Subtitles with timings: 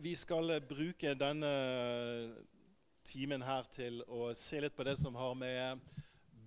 [0.00, 1.48] vi skal bruke denne
[3.04, 5.82] timen her til å se litt på det som har med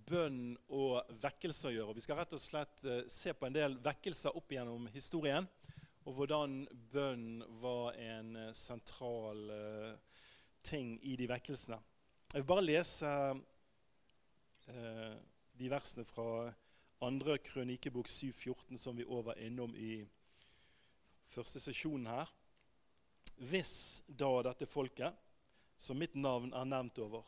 [0.09, 1.95] bønn og vekkelse å gjøre.
[1.97, 5.45] Vi skal rett og slett eh, se på en del vekkelser opp gjennom historien,
[6.03, 10.17] og hvordan bønn var en eh, sentral uh,
[10.65, 11.77] ting i de vekkelsene.
[12.33, 13.09] Jeg vil bare lese
[14.63, 16.47] de versene fra
[17.03, 19.97] andre krønikebok 7.14 som vi over innom i
[21.29, 22.31] første sesjonen her.
[23.43, 25.15] Hvis da dette folket,
[25.75, 27.25] som mitt navn er nevnt over,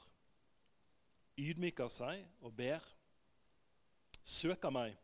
[1.36, 2.84] ydmyker seg og ber,
[4.24, 4.96] søker meg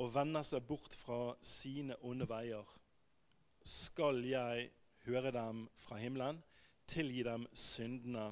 [0.00, 2.66] og vender seg bort fra sine onde veier,
[3.62, 4.70] skal jeg
[5.06, 6.40] høre dem fra himmelen,
[6.90, 8.30] tilgi dem syndene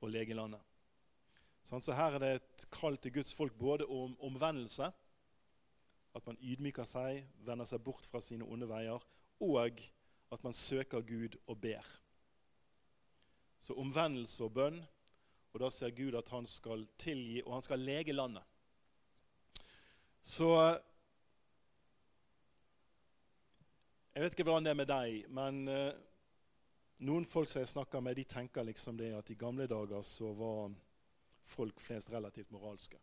[0.00, 0.62] og lege landet.
[1.62, 4.88] Sånn, så her er det et kall til Guds folk både om omvendelse,
[6.12, 9.04] at man ydmyker seg, vender seg bort fra sine onde veier,
[9.42, 9.82] og
[10.32, 11.86] at man søker Gud og ber.
[13.62, 14.80] Så omvendelse og bønn
[15.52, 18.42] og da ser Gud at han skal tilgi, og han skal lege landet.
[20.22, 20.80] Så
[24.14, 25.92] Jeg vet ikke hvordan det er med deg, men uh,
[27.00, 30.34] noen folk som jeg snakker med, de tenker liksom det at i gamle dager så
[30.36, 30.74] var
[31.48, 33.00] folk flest relativt moralske.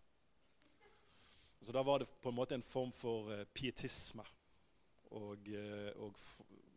[1.65, 4.23] Så Da var det på en måte en form for uh, pietisme
[5.09, 5.49] og,
[5.97, 6.21] og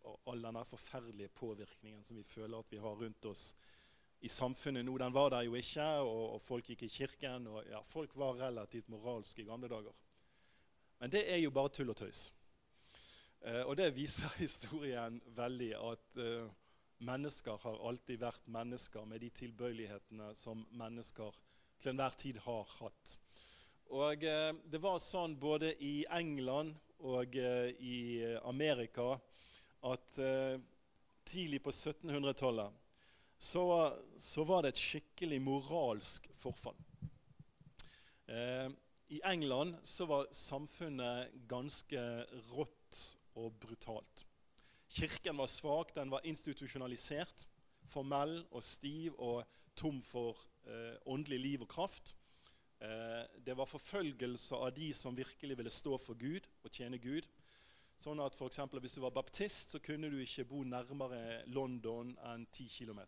[0.04, 3.52] all denne forferdelige påvirkningen som vi føler at vi har rundt oss
[4.22, 4.96] i samfunnet nå.
[4.98, 7.46] Den var der jo ikke, og, og folk gikk i kirken.
[7.50, 9.94] og ja, Folk var relativt moralske i gamle dager.
[11.02, 12.28] Men det er jo bare tull og tøys.
[13.42, 16.52] Eh, og det viser historien veldig at eh,
[17.02, 21.34] mennesker har alltid vært mennesker med de tilbøyelighetene som mennesker
[21.82, 23.16] til enhver tid har hatt.
[23.92, 27.98] Og eh, det var sånn både i England og eh, i
[28.46, 29.16] Amerika
[29.82, 30.60] at eh,
[31.26, 32.78] tidlig på 1700-tallet
[33.42, 33.64] så,
[34.16, 36.78] så, var det et skikkelig moralsk forfall.
[38.30, 38.68] Eh,
[39.10, 42.04] I England så var samfunnet ganske
[42.52, 43.00] rått
[43.34, 44.26] og brutalt.
[44.92, 47.48] Kirken var svak, den var institusjonalisert,
[47.88, 49.42] formell og stiv og
[49.74, 52.14] tom for eh, åndelig liv og kraft.
[52.82, 57.26] Eh, det var forfølgelse av de som virkelig ville stå for Gud og tjene Gud.
[58.02, 62.16] Sånn at for eksempel, Hvis du var baptist, så kunne du ikke bo nærmere London
[62.32, 63.00] enn 10 km.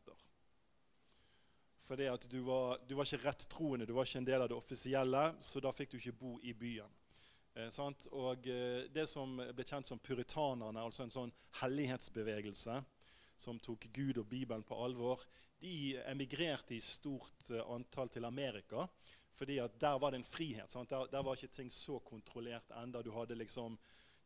[1.85, 4.57] Fordi at du var, du var ikke rettroende, du var ikke en del av det
[4.57, 6.93] offisielle, så da fikk du ikke bo i byen.
[7.55, 7.81] Eh,
[8.13, 12.79] og eh, Det som ble kjent som puritanerne, altså en sånn hellighetsbevegelse
[13.37, 15.27] som tok Gud og Bibelen på alvor,
[15.59, 18.89] de emigrerte i stort eh, antall til Amerika.
[19.35, 20.71] fordi at der var det en frihet.
[20.89, 23.03] Der, der, var ikke ting så kontrollert enda.
[23.03, 23.77] Du hadde liksom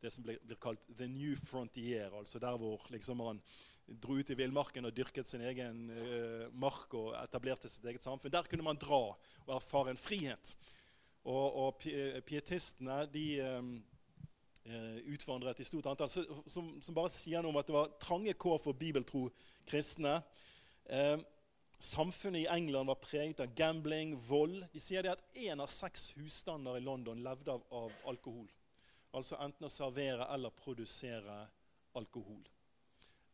[0.03, 2.13] det som blir, blir kalt the new frontier.
[2.19, 3.43] altså Der hvor liksom man
[3.89, 8.33] dro ut i villmarken og dyrket sin egen uh, mark og etablerte sitt eget samfunn.
[8.33, 9.17] Der kunne man dra
[9.47, 10.57] og erfare en frihet.
[11.25, 11.81] Og, og
[12.27, 13.25] pietistene de
[13.59, 13.73] um,
[15.13, 18.61] utvandret i stort antall, som, som, bare sier noe om at det var trange kår
[18.63, 19.27] for bibeltro
[19.69, 20.21] kristne.
[20.89, 21.25] Um,
[21.79, 24.65] Samfunnet i England var preget av gambling, vold.
[24.73, 28.49] De sier det at én av seks husstander i London levde av, av alkohol.
[29.17, 31.39] Altså enten å servere eller produsere
[31.97, 32.43] alkohol.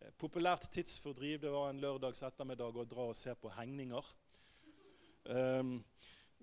[0.00, 4.12] Eh, populært tidsfordriv det var en lørdags ettermiddag å dra og se på hengninger.
[5.24, 5.78] Um,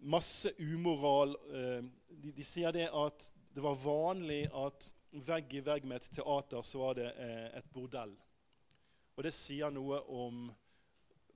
[0.01, 1.35] masse umoral.
[1.53, 6.11] Um, de, de, sier det at det var vanlig at vegg i vegg med et
[6.17, 8.13] teater så var det eh, et bordell.
[9.17, 10.45] Og det sier noe om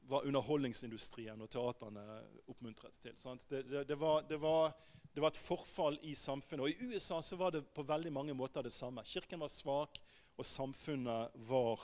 [0.07, 2.03] hva underholdningsindustrien og teaterne
[2.51, 3.17] oppmuntret til.
[3.49, 4.71] Det, det, det, var, det, var,
[5.15, 6.65] det, var, et forfall i samfunnet.
[6.65, 9.03] Og I USA så var det på veldig mange måter det samme.
[9.07, 9.99] Kirken var svak,
[10.35, 11.83] og samfunnet var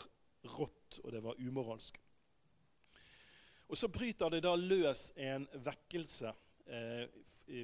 [0.58, 2.00] rått, og det var umoralsk.
[3.72, 6.34] Og Så bryter det da løs en vekkelse
[6.68, 7.06] eh,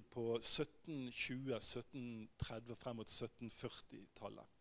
[0.07, 4.55] på 1720, 1730 frem mot 1740-tallet.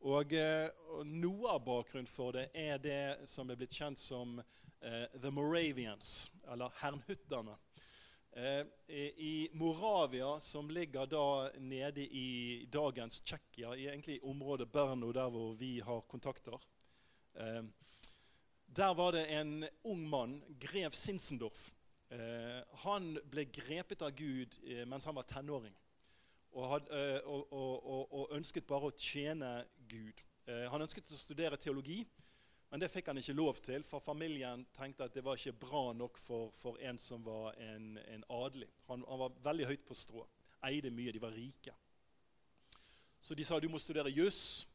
[0.00, 4.40] Og, eh, og, Noe av bakgrunnen for det er det som er blitt kjent som
[4.40, 7.54] eh, The Moravians, eller hernhutterne.
[8.32, 8.66] Eh,
[9.16, 15.54] I Moravia, som ligger da nede i dagens Tsjekkia, i egentlig området Berno, der hvor
[15.54, 16.60] vi har kontakter,
[17.34, 17.64] Eh,
[18.76, 21.72] der var det en ung mann, grev Sinsendorf.
[22.10, 24.56] Eh, han ble grepet av Gud
[24.86, 25.74] mens han var tenåring.
[26.50, 30.18] Og, hadde, og, og, og, ønsket bare å tjene Gud.
[30.50, 32.00] han ønsket å studere teologi,
[32.70, 35.84] men det fikk han ikke lov til, for familien tenkte at det var ikke bra
[35.92, 38.68] nok for, for en som var en, en adelig.
[38.86, 40.22] Han, han, var veldig høyt på strå,
[40.68, 41.74] eide mye, de var rike.
[43.20, 44.68] Så de sa du må studere juss.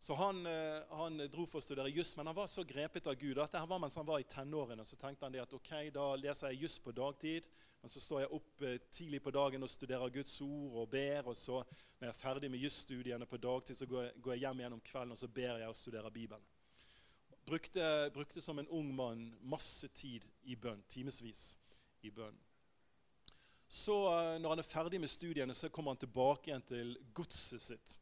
[0.00, 3.14] Så han, eh, han dro for å studere juss, men han var så grepet av
[3.20, 3.38] Gud.
[3.38, 6.16] at det var mens han var i tenårene, Så tenkte han det at ok, da
[6.16, 7.46] leser jeg juss på dagtid.
[7.80, 11.28] Men så står jeg opp eh, tidlig på dagen og studerer Guds ord og ber.
[11.28, 11.60] Og så
[12.00, 14.76] når jeg er ferdig med jusstudiene på dagtid, så går jeg, går jeg hjem igjen
[14.76, 16.53] om kvelden og så ber jeg og studerer Bibelen.
[17.44, 21.58] Brukte, brukte som en ung mann masse tid i bønn, timevis
[22.00, 22.36] i bønn.
[23.68, 27.62] Så eh, når han er ferdig med studiene, så kommer han tilbake igjen til godset
[27.62, 27.96] sitt.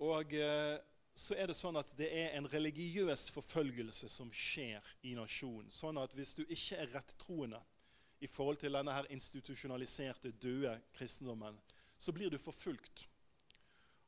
[0.00, 0.76] Og eh,
[1.16, 5.70] så er det sånn at det er en religiøs forfølgelse som skjer i nasjonen.
[5.72, 7.62] Sånn at hvis du ikke er rettroende
[8.20, 11.56] i forhold til denne her institusjonaliserte, døde kristendommen,
[11.96, 13.06] så blir du forfulgt.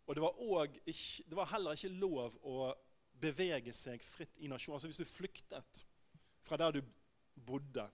[0.09, 2.71] Og det var, ikke, det var heller ikke lov å
[3.21, 4.79] bevege seg fritt i nasjonen.
[4.79, 5.85] Altså Hvis du flyktet
[6.47, 6.83] fra der du
[7.47, 7.89] bodde,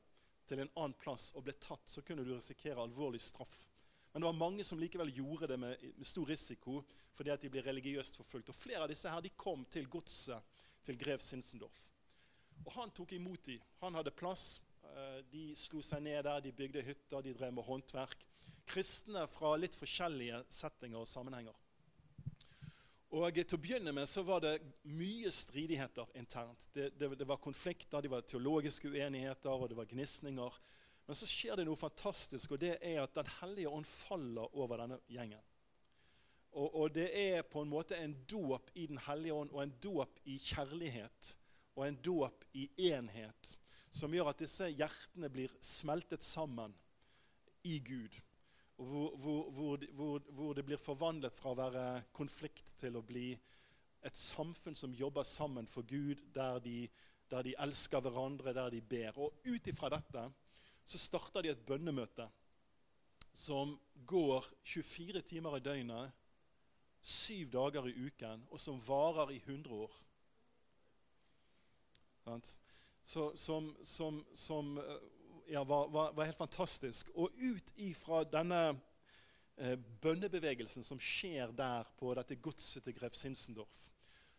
[0.45, 3.55] til en annen plass og ble tatt, så kunne du risikere alvorlig straff.
[4.13, 6.83] Men det var mange som likevel gjorde det med, med stor risiko
[7.15, 8.51] fordi at de ble religiøst forfulgt.
[8.53, 11.81] Og Flere av disse her, de kom til godset til grev Sinsendorf.
[12.65, 13.63] Og Han tok imot dem.
[13.81, 14.61] Han hadde plass.
[14.85, 18.27] Eh, de slo seg ned der, de bygde hytter, de drev med håndverk.
[18.69, 21.57] Kristne fra litt forskjellige settinger og sammenhenger.
[23.15, 24.57] Og Til å begynne med så var det
[24.91, 26.67] mye stridigheter internt.
[26.75, 30.57] Det, det, det, var konflikter, det var teologiske uenigheter og det var gnisninger.
[31.07, 34.83] Men så skjer det noe fantastisk, og det er at Den hellige ånd faller over
[34.83, 35.43] denne gjengen.
[36.55, 39.77] Og, og det er på en måte en dåp i Den hellige ånd og en
[39.85, 41.35] dåp i kjærlighet
[41.75, 43.57] og en dåp i enhet
[43.95, 46.75] som gjør at disse hjertene blir smeltet sammen
[47.63, 48.15] i Gud.
[48.77, 53.29] Hvor, hvor, hvor, hvor, det blir forvandlet fra å være konflikt til å bli
[54.05, 56.89] et samfunn som jobber sammen for Gud, der de,
[57.31, 59.19] der de elsker hverandre, der de ber.
[59.19, 60.27] Og ut ifra dette
[60.85, 62.27] så starter de et bønnemøte
[63.35, 66.13] som går 24 timer i døgnet,
[67.01, 69.97] syv dager i uken, og som varer i 100 år.
[73.03, 74.79] Så, som, som, som
[75.47, 77.11] ja, var, var, var, helt fantastisk.
[77.15, 78.63] Og ut ifra denne
[79.57, 83.91] eh, bønnebevegelsen som skjer der på dette godset til grev Sinsendorf,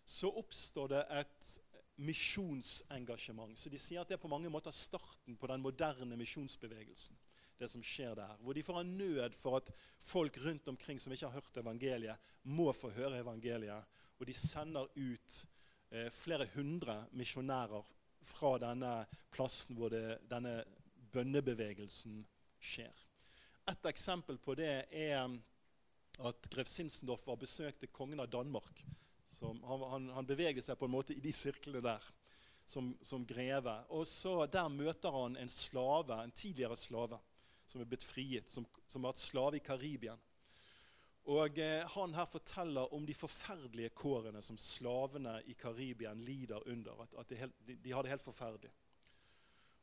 [0.06, 1.54] så oppstår det et
[1.96, 3.56] misjonsengasjement.
[3.58, 7.16] Så de sier at det er på mange måter starten på den moderne misjonsbevegelsen.
[7.58, 11.14] det som skjer der, Hvor de får en nød for at folk rundt omkring som
[11.14, 13.84] ikke har hørt evangeliet, må få høre evangeliet.
[14.20, 15.46] Og de sender ut
[15.92, 17.86] eh, flere hundre misjonærer
[18.22, 20.66] fra denne plassen hvor det, denne
[21.16, 22.22] bønnebevegelsen
[22.60, 23.04] skjer.
[23.72, 25.26] Et eksempel på det er
[26.24, 28.84] at grev Sinsendorf var besøkte kongen av Danmark.
[29.42, 32.04] Han, han, han, bevegde seg på en måte i de sirklene der
[32.66, 33.74] som, som, greve.
[33.94, 37.20] Og så Der møter han en slave, en tidligere slave
[37.66, 40.22] som er blitt frigitt, som, som har vært slave i Karibien.
[41.26, 47.02] Og eh, Han her forteller om de forferdelige kårene som slavene i Karibien lider under.
[47.04, 48.72] At, at de, helt, de, de, har det helt forferdelig.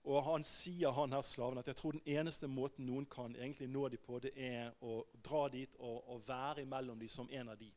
[0.02, 3.68] Og han sier han her slaven at jeg tror den eneste måten noen kan egentlig
[3.70, 7.52] nå dem på, det er å dra dit og, og være imellom dem som en
[7.52, 7.70] av de.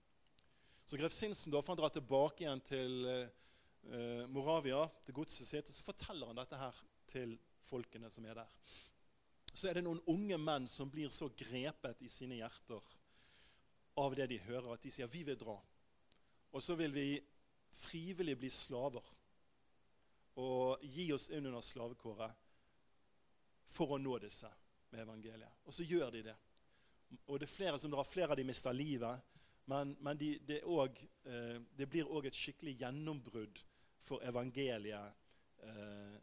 [0.85, 5.85] Så grev Sinsendorf han drar tilbake igjen til eh, Moravia, til godset sitt, og så
[5.85, 8.57] forteller han dette her til folkene som er der.
[9.53, 12.89] Så er det noen unge menn som blir så grepet i sine hjerter
[14.01, 15.61] av det de hører, at de sier 'vi vil dra'.
[16.51, 17.21] Og så vil vi
[17.71, 19.03] frivillig bli slaver
[20.41, 22.43] og gi oss inn under slavekåret
[23.71, 24.49] for å nå disse
[24.91, 25.61] med evangeliet.
[25.65, 26.35] Og så gjør de det.
[27.27, 28.07] Og det er flere som drar.
[28.07, 29.33] Flere av de mister livet.
[29.65, 33.61] Men, men de, det, også, eh, det, blir òg et skikkelig gjennombrudd
[34.05, 35.15] for evangeliet
[35.65, 36.17] eh,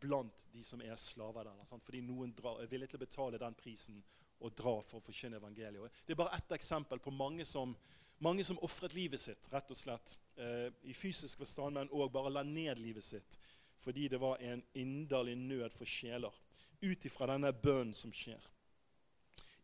[0.00, 1.62] blant de som er slaver der.
[1.68, 1.84] Sant?
[1.86, 4.00] Fordi noen drar, er villige til å betale den prisen
[4.40, 6.02] og dra for å forkynne evangeliet.
[6.06, 7.76] Det er bare ett eksempel på mange som,
[8.20, 12.32] mange som ofret livet sitt rett og slett, eh, i fysisk forstand, men òg bare
[12.32, 13.40] la ned livet sitt
[13.80, 16.34] fordi det var en inderlig nød for sjeler.
[16.82, 18.42] Ut ifra denne bønnen som skjer.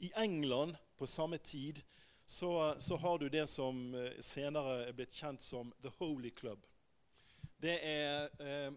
[0.00, 1.82] I England på samme tid
[2.26, 6.64] så, så, har du det som eh, senere er blitt kjent som The Holy Club.
[7.62, 8.72] Det er eh,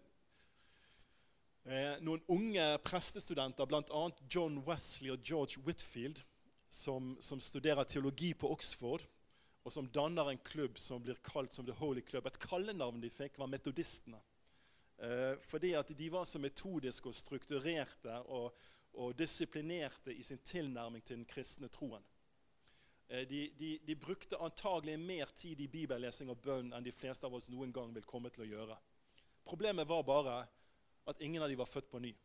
[1.65, 4.03] eh, noen unge prestestudenter, bl.a.
[4.29, 6.21] John Wesley og George Whitfield,
[6.69, 9.01] som, som, studerer teologi på Oxford,
[9.69, 12.25] og som danner en klubb som blir kalt som The Holy Club.
[12.25, 14.17] Et kallenavn de fikk, var Metodistene.
[14.97, 18.55] Eh, fordi at de var så metodiske og strukturerte og,
[18.97, 22.01] og disiplinerte i sin tilnærming til den kristne troen.
[23.07, 27.29] Eh, de, de, de, brukte antagelig mer tid i bibellesing og bønn enn de fleste
[27.29, 28.79] av oss noen gang vil komme til å gjøre.
[29.45, 30.39] Problemet var bare
[31.13, 32.15] at ingen av dem var født på ny.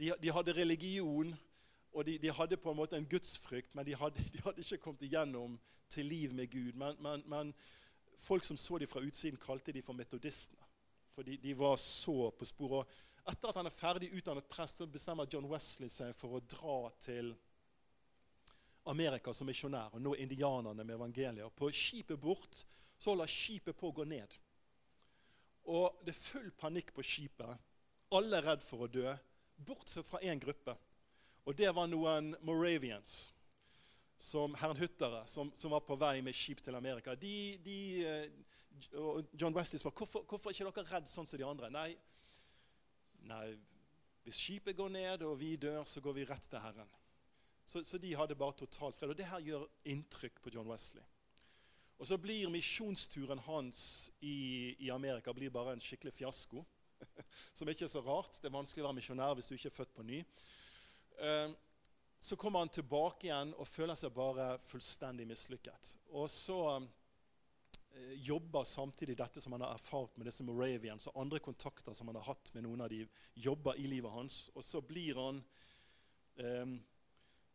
[0.00, 1.36] De, de hadde religion,
[1.94, 5.58] og de, hadde på en måte en gudsfrykt, men de hadde, hadde ikke kommet igjennom
[5.94, 6.74] til liv med Gud.
[6.74, 7.54] Men, men, men
[8.18, 10.60] folk som så de fra utsiden, kalte de for metodistene.
[11.14, 12.90] For de var så på sporet.
[13.30, 16.78] Etter at han er ferdig utdannet prest, så bestemmer John Wesley seg for å dra
[17.00, 17.30] til
[18.90, 21.54] Amerika som misjonær og nå indianerne med evangeliet.
[21.56, 22.64] På skipet bort
[22.98, 24.34] så holder skipet på å gå ned.
[25.72, 27.62] Og det er full panikk på skipet.
[28.14, 29.14] Alle er redd for å dø,
[29.64, 30.74] bortsett fra én gruppe.
[31.44, 33.34] Og det var noen Moravians,
[34.18, 37.14] som herrenhuttere, som, som var på vei med skip til Amerika.
[37.20, 37.34] De,
[37.64, 41.70] de, eh, John Wesley spør hvorfor, hvorfor er ikke dere redd sånn som de andre.
[41.74, 41.90] Nei,
[43.28, 43.46] nei,
[44.24, 46.88] hvis skipet går ned og vi dør, så går vi rett til Herren.
[47.66, 49.12] Så, så de hadde bare total fred.
[49.12, 51.04] Og det her gjør inntrykk på John Wesley.
[52.00, 56.64] Og så blir misjonsturen hans i, i, Amerika bare en skikkelig fiasko.
[57.56, 58.40] Som ikke er så rart.
[58.40, 60.22] Det er vanskelig å være misjonær hvis du ikke er født på ny.
[61.20, 61.52] Uh,
[62.24, 65.90] så kommer han tilbake igjen og føler seg bare fullstendig mislykket.
[66.16, 71.42] Og så uh, jobber samtidig dette som han har erfart med disse Moravians og andre
[71.44, 73.04] kontakter som han har hatt med noen av de,
[73.34, 74.48] jobber i livet hans.
[74.54, 75.42] Og så blir han
[76.38, 76.78] um,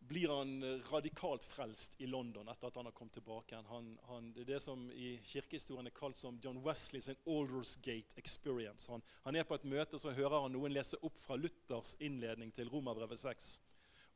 [0.09, 3.59] blir han eh, radikalt frelst i London etter at han har kommet tilbake.
[3.69, 8.17] Han, han, det er det som i kirkehistorien er kalt som John Wesley sin Aldersgate
[8.17, 8.89] experience.
[8.91, 11.93] Han, han, er på et møte og så hører han noen lese opp fra Luthers
[12.01, 13.51] innledning til Romerbrevet 6.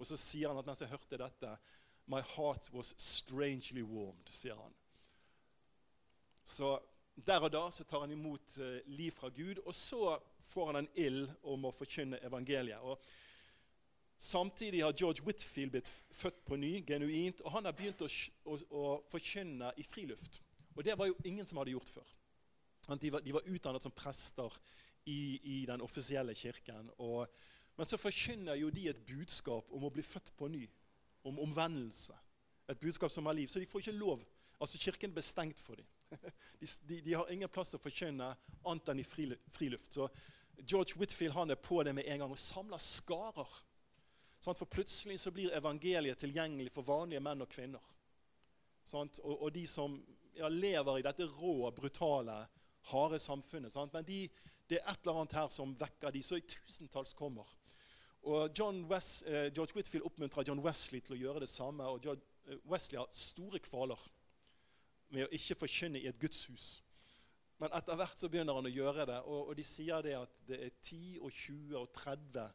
[0.02, 1.56] Og så sier han at mens jeg hørte dette
[2.10, 4.74] My heart was strangely warmed, sier han.
[6.44, 6.76] Så
[7.16, 10.18] der og da så tar han imot uh, liv fra Gud, og så
[10.50, 12.82] får han en ild om å forkynne evangeliet.
[12.82, 13.00] Og
[14.18, 18.10] Samtidig har George Whitfield blitt født på ny, genuint, og han har begynt å,
[18.48, 20.40] å, å forkynne i friluft.
[20.76, 22.14] Og det var jo ingen som hadde gjort før.
[23.00, 24.56] De var, de var utdannet som prester
[25.06, 26.90] i, i den offisielle kirken.
[26.98, 27.28] Og,
[27.78, 30.66] men så forkynner jo de et budskap om å bli født på ny.
[31.24, 32.16] Om omvendelse.
[32.72, 33.48] Et budskap som har liv.
[33.48, 34.24] Så de får ikke lov.
[34.60, 35.90] Altså Kirken ble stengt for dem.
[36.62, 38.28] De, de, de har ingen plass å forkynne
[38.70, 39.96] annet enn i friluft.
[39.96, 40.06] Så
[40.62, 43.50] George Whitfield han er på det med en gang og samler skarer
[44.60, 47.84] for plutselig så blir evangeliet tilgjengelig for vanlige menn og kvinner.
[49.24, 49.96] Og, de som
[50.36, 52.42] ja, lever i dette rå, brutale,
[52.92, 53.76] harde samfunnet.
[53.94, 54.26] Men de,
[54.68, 57.48] det er et eller annet her som vekker de, så i tusentalls kommer.
[58.24, 58.60] Og
[58.92, 61.84] West, eh, George Whitfield oppmuntrer John Wesley til å gjøre det samme.
[61.84, 64.00] og George, eh, Wesley har store kvaler
[65.10, 66.82] med å ikke forkynne i et gudshus.
[67.60, 70.32] Men etter hvert så begynner han å gjøre det, og, og de sier det at
[70.48, 72.52] det er 10 og 20 og 30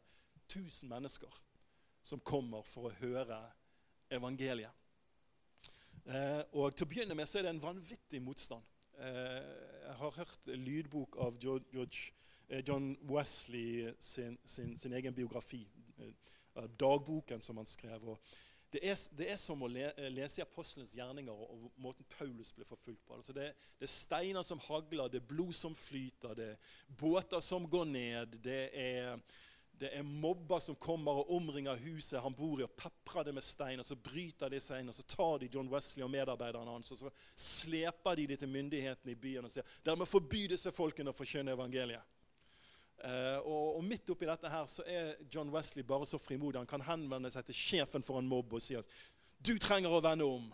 [0.53, 1.39] 000 mennesker
[2.09, 3.39] som kommer for å høre
[4.09, 4.73] evangeliet.
[6.09, 8.65] Eh, og Til å begynne med så er det en vanvittig motstand.
[8.97, 9.43] Eh,
[9.85, 12.11] jeg har hørt lydbok av George,
[12.49, 15.67] eh, John Wesley sin, sin, sin egen biografi.
[15.99, 16.13] Eh,
[16.79, 18.17] dagboken som han skrev.
[18.73, 22.05] Det er, det er, som å le, eh, lese i apostlenes gjerninger og, og, måten
[22.17, 23.15] Paulus ble forfulgt på.
[23.15, 27.41] Altså det, det, er steiner som hagler, det er blod som flyter, det er båter
[27.41, 28.37] som går ned.
[28.45, 29.17] Det er
[29.79, 33.45] det er mobber som kommer og omringer huset han bor i, og peprer det med
[33.45, 33.79] stein.
[33.79, 36.91] og Så bryter de seg inn, og så tar de John Wesley og medarbeiderne hans
[36.91, 40.73] og så sleper de de til myndighetene i byen og sier dere må forby disse
[40.75, 42.17] folkene å forkynne evangeliet.
[42.99, 46.59] Uh, og, og, Midt oppi dette her så er John Wesley bare så frimodig.
[46.59, 48.97] Han kan henvende seg til sjefen for en mobb og si at
[49.39, 50.49] du trenger å vende om.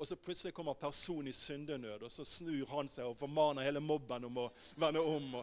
[0.00, 3.82] Og så plutselig kommer personen i syndenød, og så snur han seg og formaner hele
[3.84, 4.46] mobben om å
[4.80, 5.34] vende om.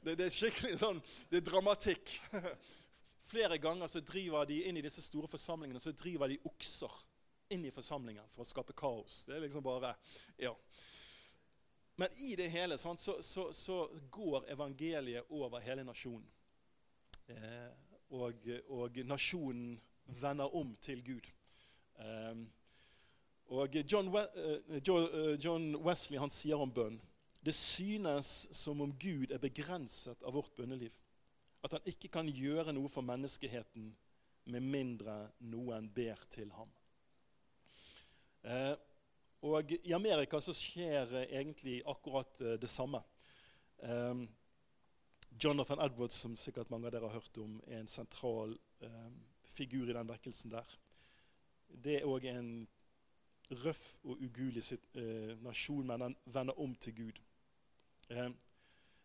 [0.00, 2.14] Det, det, er skikkelig sånn, det er dramatikk.
[3.30, 6.96] Flere ganger så driver de inn i disse store forsamlingene så driver de okser
[7.52, 9.24] inn i forsamlingen for å skape kaos.
[9.28, 9.92] Det er liksom bare,
[10.40, 10.54] ja.
[12.00, 13.82] Men i det hele sånn, så, så, så,
[14.12, 16.26] går evangeliet over hele nasjonen.
[17.32, 17.70] Eh,
[18.16, 19.74] og, og, nasjonen
[20.08, 21.28] vender om til Gud.
[22.00, 22.46] Eh,
[23.48, 26.98] og John, eh, eh, John Wesley han sier om bønn
[27.46, 30.96] det synes som om Gud er begrenset av vårt bønneliv.
[31.62, 33.92] At han ikke kan gjøre noe for menneskeheten
[34.50, 35.14] med mindre
[35.46, 36.72] noen ber til ham.
[38.42, 38.74] Eh,
[39.46, 42.98] og I Amerika så skjer egentlig akkurat det samme.
[45.38, 48.56] Jonathan Edwards, som sikkert mange av dere har hørt om, er en sentral
[49.46, 50.72] figur i den vekkelsen der.
[51.68, 52.50] Det er òg en
[53.50, 57.20] røff og uguli eh, nasjon, men den vender om til Gud.
[58.10, 58.30] Eh,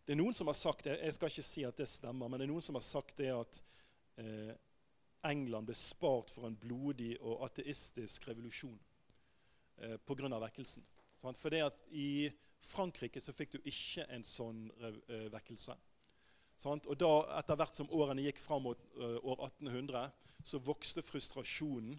[0.02, 2.40] det er noen som har sagt det, Jeg skal ikke si at det stemmer, men
[2.40, 3.62] det er noen som har sagt det at
[4.18, 4.54] eh,
[5.30, 8.78] England ble spart for en blodig og ateistisk revolusjon
[9.78, 10.38] eh, pga.
[10.42, 10.82] vekkelsen.
[11.22, 11.38] Sant?
[11.38, 12.30] For det at I
[12.62, 15.76] Frankrike så fikk du ikke en sånn eh, vekkelse.
[16.58, 16.86] Sant?
[16.86, 20.10] Og da, Etter hvert som årene gikk fram mot uh, år 1800,
[20.46, 21.96] så vokste frustrasjonen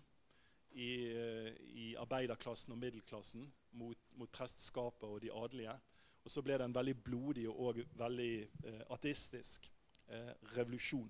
[0.73, 1.49] i, eh,
[1.79, 3.47] i arbeiderklassen og middelklassen
[3.79, 5.75] mot, mot prestskapet og de adelige.
[6.23, 9.67] Og så ble det en veldig blodig og veldig eh, ateistisk
[10.07, 11.09] eh, revolusjon.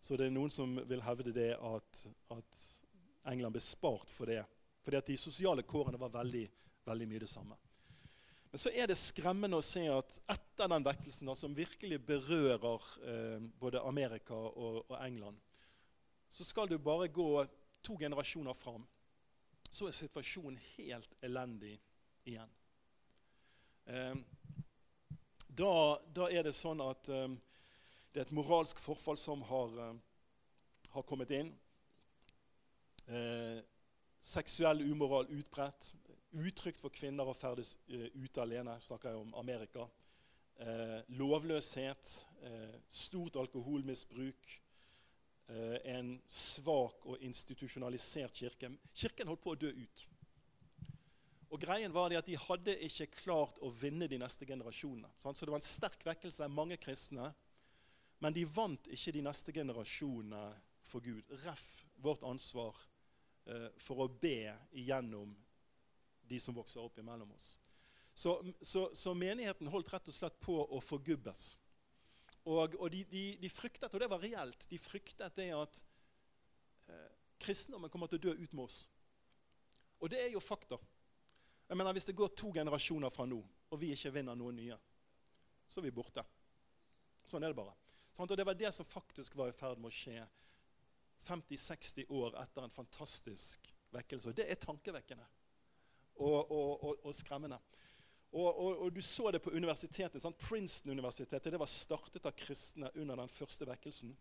[0.00, 2.60] Så det er noen som vil hevde det at, at
[3.28, 4.42] England ble spart for det.
[4.84, 6.46] Fordi at de sosiale kårene var veldig,
[6.88, 7.58] veldig mye det samme.
[8.50, 12.86] Men så er det skremmende å se at etter den vekkelsen, da, som virkelig berører
[13.06, 15.38] eh, både Amerika og, og, England,
[16.30, 17.44] så skal du bare gå
[17.82, 18.86] to generasjoner fram.
[19.70, 21.76] Så er situasjonen helt elendig
[22.26, 22.50] igjen.
[23.86, 24.16] Eh,
[25.60, 25.72] da,
[26.14, 27.26] da, er det sånn at eh,
[28.10, 29.96] det er et moralsk forfall som har, eh,
[30.94, 31.50] har kommet inn.
[33.10, 33.58] Eh,
[34.20, 35.94] seksuell umoral utbredt
[36.30, 38.76] utrygt for kvinner å ferdes uh, ute alene.
[38.78, 39.88] snakker jeg om Amerika.
[41.16, 42.10] Lovløshet,
[42.86, 44.52] stort alkoholmisbruk,
[45.90, 48.70] en svak og institusjonalisert kirke.
[48.94, 50.06] Kirken holdt på å dø ut.
[51.50, 55.10] Og greien var det at De hadde ikke klart å vinne de neste generasjonene.
[55.18, 57.32] Så det var en sterk vekkelse, mange kristne.
[58.22, 60.44] Men de vant ikke de neste generasjonene
[60.86, 61.26] for Gud.
[61.42, 61.66] Ref
[61.98, 62.78] vårt ansvar
[63.82, 65.32] for å be igjennom
[66.30, 67.56] de som vokser opp imellom oss.
[68.14, 71.54] Så, så, så menigheten holdt rett og slett på å forgubbes.
[72.44, 75.82] Og, og de, de, de, fryktet, og det var reelt, de fryktet det at
[76.88, 78.78] eh, kristendommen kommer til å dø ut med oss.
[80.00, 80.78] Og det er jo fakta.
[81.68, 83.38] Jeg mener, Hvis det går to generasjoner fra nå,
[83.70, 84.78] og vi ikke vinner noen nye,
[85.68, 86.24] så er vi borte.
[87.30, 87.76] Sånn er det bare.
[88.18, 90.24] Og Det var det som faktisk var i ferd med å skje
[91.28, 94.32] 50-60 år etter en fantastisk vekkelse.
[94.32, 95.26] Og det er tankevekkende
[96.20, 97.60] og, og, og skremmende.
[98.30, 100.22] Og, du så det på universitetet.
[100.22, 100.38] Sant?
[100.38, 104.12] Princeton-universitetet det var startet av kristne under den første vekkelsen.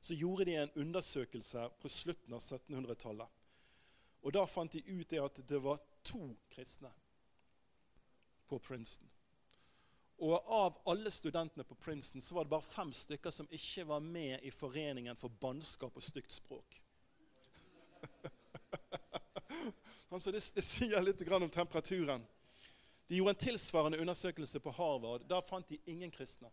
[0.00, 3.38] Så gjorde de en undersøkelse på slutten av 1700-tallet.
[4.20, 6.92] Og Da fant de ut det at det var to kristne
[8.48, 9.08] på Princeton.
[10.20, 14.04] Og av alle studentene på Princeton så var det bare fem stykker som ikke var
[14.04, 16.82] med i Foreningen for bannskap og stygt språk.
[20.10, 22.24] Altså det, det, sier litt om temperaturen.
[23.10, 25.24] De gjorde en tilsvarende undersøkelse på Harvard.
[25.26, 26.46] Der fant de ingen kristne.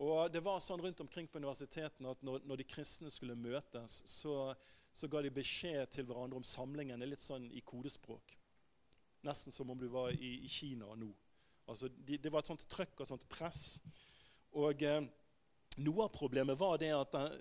[0.00, 3.98] Og det var sånn rundt omkring på universitetene at når, når de kristne skulle møtes,
[4.08, 4.54] så,
[4.96, 8.32] så, ga de beskjed til hverandre om samlingene litt sånn i kodespråk.
[9.28, 11.10] Nesten som om du var i, i Kina nå.
[11.68, 13.60] Altså, de, det var et sånt trøkk og et sånt press.
[14.56, 15.04] Og eh,
[15.84, 17.36] noe av problemet var det at den,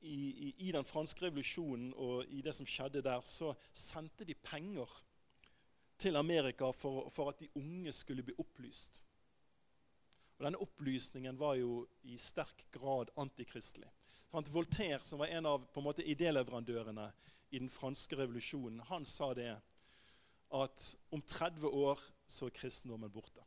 [0.00, 4.40] i, i, i, den franske revolusjonen og i det som skjedde der, så sendte de
[4.40, 4.88] penger
[5.98, 9.02] til Amerika for, for at de unge skulle bli opplyst.
[10.38, 13.88] Og Denne opplysningen var jo i sterk grad antikristelig.
[14.30, 17.08] Voltaire, som var en av på en måte, idéleverandørene
[17.50, 19.54] i den franske revolusjonen, han sa det
[20.54, 23.42] at om 30 år så er kristendommen borte.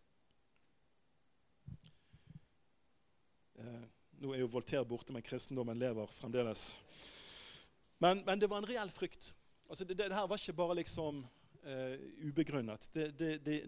[3.61, 3.85] Eh,
[4.21, 6.81] nå er jo Voltaire borte, men kristendommen lever fremdeles.
[8.01, 9.31] Men, men det var en reell frykt.
[9.69, 11.23] Altså det, det, her var ikke bare liksom
[11.65, 11.97] uh,
[12.27, 12.89] ubegrunnet.
[12.93, 13.11] Det,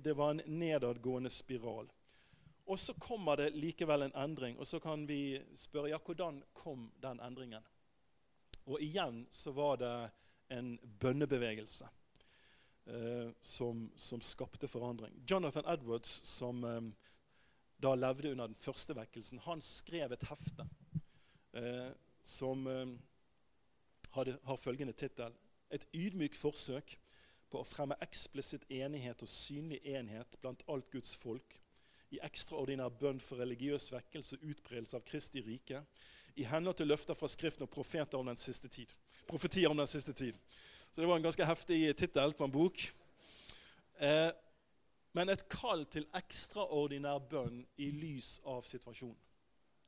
[0.03, 1.91] det, var en nedadgående spiral.
[2.65, 6.87] Og så kommer det likevel en endring, og så kan vi spørre ja, hvordan kom
[7.03, 7.63] den endringen.
[8.65, 9.95] Og igjen så var det
[10.53, 11.89] en bønnebevegelse
[12.85, 15.23] eh, som, som, skapte forandring.
[15.29, 16.81] Jonathan Edwards, som eh,
[17.83, 20.67] da levde under den første vekkelsen, han skrev et hefte
[21.59, 21.91] eh,
[22.23, 22.93] som eh,
[24.15, 25.35] hadde, har følgende tittel
[25.73, 26.91] Et ydmyk forsøk
[27.53, 31.59] på å fremme eksplisitt enighet og synlig enhet blant alt Guds folk
[32.13, 35.83] i ekstraordinær bønn for religiøs vekkelse og utbredelse av Kristi rike,
[36.35, 38.89] i henhold til løfter fra Skriften og profeter om den siste tid.
[39.29, 40.37] Profetier om den siste tid.
[40.89, 42.81] Så det var en ganske heftig tittel på en bok.
[43.97, 44.29] Eh,
[45.13, 49.17] men et kall til ekstraordinær bønn i lys av situasjonen.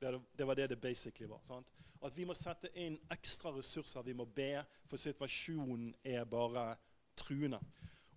[0.01, 1.41] Det, det var det det basically var.
[1.45, 1.69] Sant?
[2.05, 6.75] At vi må sette inn ekstra ressurser, vi må be, for situasjonen er bare
[7.17, 7.59] truende.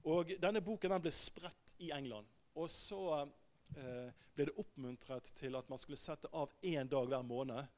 [0.08, 2.28] Og Denne boken den ble spredt i England.
[2.58, 7.26] Og så eh, ble det oppmuntret til at man skulle sette av én dag hver
[7.26, 7.74] måned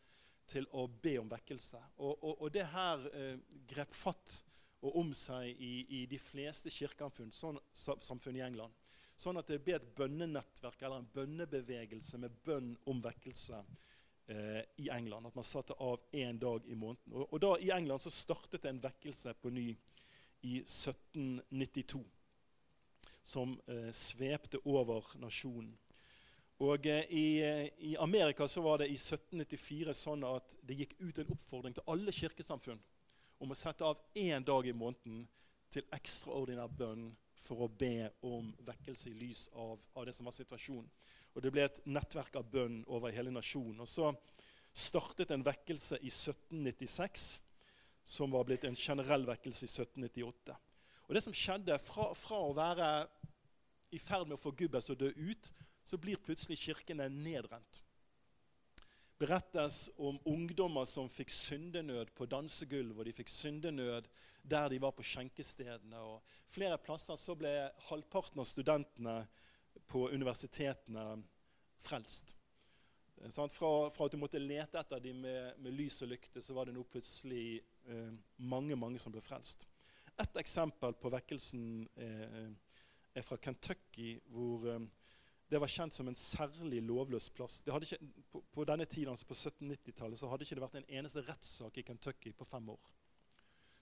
[0.50, 1.80] til å be om vekkelse.
[1.98, 4.40] Og, og, og det her eh, grep fatt
[4.80, 7.58] og om seg i, i de fleste kirkesamfunn sånn,
[8.32, 8.72] i England.
[9.20, 13.58] Sånn at det ble et bønnenettverk eller en bønnebevegelse med bønn om vekkelse
[14.32, 15.28] eh, i England.
[15.28, 17.12] At man satte av én dag i måneden.
[17.12, 19.66] Og, og, da I England så startet det en vekkelse på ny
[20.42, 22.04] i 1792
[23.22, 25.72] som eh, svepte over nasjonen.
[26.60, 30.96] Og eh, i, eh, i, Amerika så var det i 1794 sånn at det gikk
[31.00, 32.80] ut en oppfordring til alle kirkesamfunn
[33.40, 35.22] om å sette av én dag i måneden
[35.72, 37.08] til ekstraordinær bønn
[37.40, 40.90] for å be om vekkelse i lys av, av, det som var situasjonen.
[41.32, 43.80] Og Det ble et nettverk av bønn over hele nasjonen.
[43.80, 44.10] Og Så
[44.76, 47.40] startet en vekkelse i 1796,
[48.04, 50.56] som var blitt en generell vekkelse i 1798.
[51.08, 52.90] Og det som skjedde, Fra, fra å være
[53.90, 55.52] i ferd med å forgubbes og dø ut,
[55.84, 57.82] så blir plutselig kirkene nedrent
[59.20, 64.08] berettes om ungdommer som fikk syndenød på dansegulv, og de fikk syndenød
[64.48, 66.00] der de var på skjenkestedene.
[66.00, 67.52] Og flere plasser så ble
[67.90, 69.16] halvparten av studentene
[69.90, 71.04] på universitetene
[71.84, 72.32] frelst.
[73.20, 76.56] Eh, fra, fra, at du måtte lete etter dem med, med, lys og lykte, så
[76.56, 79.66] var det nå plutselig eh, mange mange som ble frelst.
[80.20, 81.62] Et eksempel på vekkelsen
[81.96, 82.48] eh,
[83.16, 84.80] er fra Kentucky, hvor eh,
[85.50, 87.60] det var kjent som en særlig lovløs plass.
[87.66, 87.98] Ikke,
[88.30, 91.86] på, på, denne tiden, altså på 1790-tallet hadde ikke det vært en eneste rettssak i
[91.86, 92.90] Kentucky på fem år.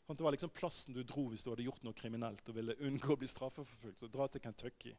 [0.06, 2.78] Sånn, det var liksom plassen du dro hvis du hadde gjort noe kriminelt og ville
[2.88, 4.00] unngå å bli straffeforfulgt.
[4.00, 4.94] Så dra til Kentucky.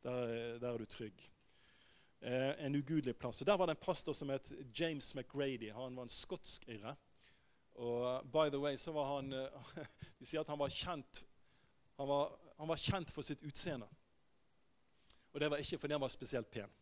[0.00, 1.20] Der, der er du trygg.
[2.20, 3.42] Eh, en ugudelig plass.
[3.42, 5.68] Og Der var det en pastor som het James McGrady.
[5.72, 6.96] Han var en skotsk-irre.
[7.76, 9.84] Og by the way, så var han eh,
[10.18, 11.24] De sier at han var kjent,
[11.96, 13.88] han var, han var kjent for sitt utseende.
[15.32, 16.72] Og det var ikke fordi han var spesielt pen.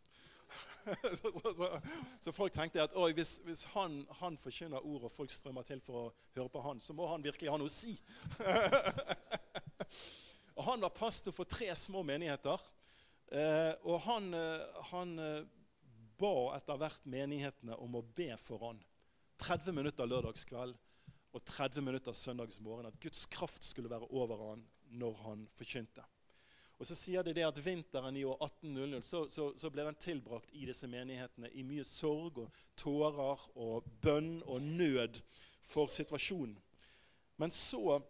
[1.19, 1.81] så, så, så,
[2.21, 5.99] så, folk tenkte at hvis, hvis han, han, forkynner ord, og folk strømmer til for
[5.99, 7.97] å høre på han, så må han virkelig ha noe å si.
[10.55, 12.61] og Han var pastor for tre små menigheter.
[13.35, 15.47] Eh, og han, eh, han eh,
[16.21, 18.79] ba etter hvert menighetene om å be for han.
[19.43, 20.79] 30 minutter lørdagskveld
[21.35, 22.87] og 30 minutter søndagsmorgen.
[22.87, 26.05] At Guds kraft skulle være over han når han forkynte.
[26.79, 29.99] Og så sier de det at Vinteren i år 1800 så, så, så, ble den
[30.01, 35.21] tilbrakt i disse menighetene i mye sorg og tårer og bønn og nød
[35.65, 36.59] for situasjonen.
[37.39, 38.01] Men så,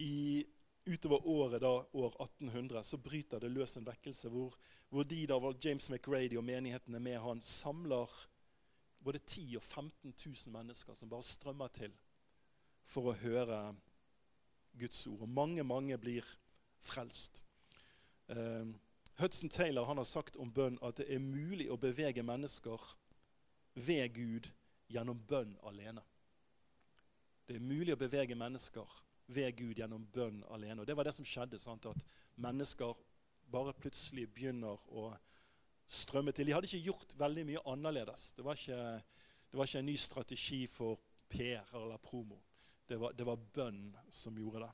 [0.00, 0.44] i,
[0.86, 4.56] utover året da, år 1800, så bryter det løs en vekkelse hvor,
[4.92, 8.12] hvor de da, var James McRady og menighetene med han samler
[9.00, 11.92] både 10 og 15 000 mennesker som bare strømmer til
[12.86, 13.60] for å høre
[14.78, 15.24] Guds ord.
[15.26, 16.26] Og mange, mange blir
[16.84, 17.42] frelst.
[18.30, 18.70] Uh,
[19.20, 22.82] Hudson Taylor har sagt om bønn at det er mulig å bevege mennesker
[23.74, 24.50] ved Gud
[24.92, 26.02] gjennom bønn alene.
[27.46, 28.98] Det er mulig å bevege mennesker
[29.32, 30.82] ved Gud gjennom bønn alene.
[30.82, 31.58] Og Det var det som skjedde.
[31.58, 31.86] Sant?
[31.86, 32.04] At
[32.36, 32.94] mennesker
[33.50, 35.10] bare plutselig begynner å
[35.86, 36.46] strømme til.
[36.46, 38.32] De hadde ikke gjort veldig mye annerledes.
[38.36, 38.80] Det var ikke,
[39.50, 42.40] det var ikke en ny strategi for PR eller promo.
[42.86, 44.72] Det var, det var bønn som gjorde det.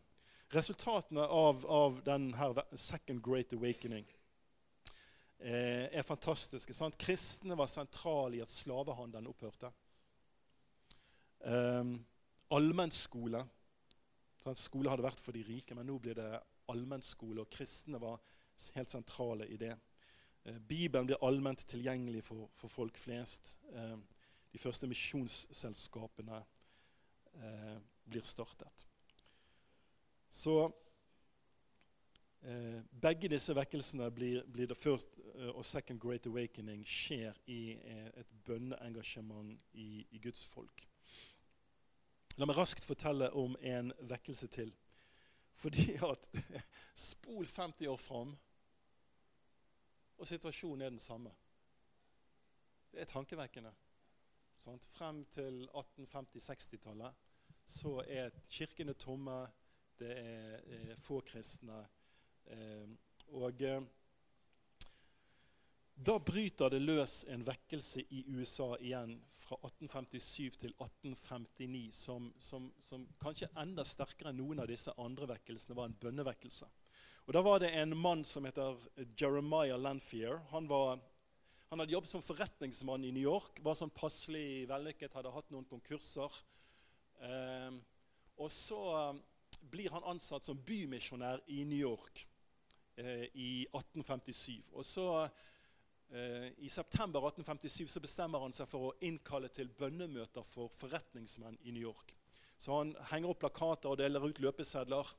[0.53, 4.05] Resultatene av, av denne second great awakening
[5.39, 6.75] eh, er fantastiske.
[6.77, 6.99] Sant?
[7.01, 9.73] Kristne var sentrale i at slavehandelen opphørte.
[11.41, 11.95] Eh,
[12.53, 13.47] allmennskole.
[14.59, 16.31] Skole hadde vært for de rike, men nå blir det
[16.73, 17.45] allmennskole.
[17.45, 18.21] Og kristne var
[18.77, 19.73] helt sentrale i det.
[20.45, 23.55] Eh, Bibelen blir allment tilgjengelig for, for folk flest.
[23.73, 23.97] Eh,
[24.53, 26.43] de første misjonsselskapene
[27.41, 28.87] eh, blir startet.
[30.29, 30.73] Så
[32.43, 37.75] eh, begge disse vekkelsene blir, blir det først, eh, og Second Great Awakening skjer i
[37.77, 40.87] eh, et bønneengasjement i, i, Guds folk.
[42.41, 44.73] La meg raskt fortelle om en vekkelse til.
[45.55, 46.29] Fordi at
[47.09, 48.33] Spol 50 år fram,
[50.17, 51.33] og situasjonen er den samme.
[52.93, 53.73] Det er tankevekkende.
[54.57, 54.87] Sant?
[54.87, 57.32] Frem til 1850-60-tallet
[57.65, 59.45] så er kirkene tomme
[60.03, 61.83] det er, er få kristne.
[62.51, 62.89] Eh,
[63.39, 63.83] og eh,
[65.95, 72.71] da bryter det løs en vekkelse i USA igjen fra 1857 til 1859 som, som,
[72.83, 76.71] som kanskje enda sterkere enn noen av disse andre vekkelsene var en bønnevekkelse.
[77.29, 78.81] Og Da var det en mann som heter
[79.15, 80.41] Jeremiah Lanfear.
[80.51, 80.99] Han, var,
[81.71, 85.69] han hadde jobbet som forretningsmann i New York, var sånn passelig vellykket, hadde hatt noen
[85.71, 86.41] konkurser.
[87.23, 87.73] Eh,
[88.43, 88.83] og så
[89.71, 92.25] blir han ansatt som bymisjonær i New York
[92.97, 94.63] eh, i 1857.
[94.73, 95.07] Og så
[96.11, 101.61] eh, I september 1857 så bestemmer han seg for å innkalle til bønnemøter for forretningsmenn
[101.63, 102.17] i New York.
[102.59, 105.15] Så han henger opp plakater og deler ut løpesedler.